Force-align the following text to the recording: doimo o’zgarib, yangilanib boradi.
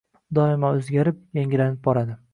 doimo 0.37 0.71
o’zgarib, 0.77 1.21
yangilanib 1.41 1.85
boradi. 1.89 2.21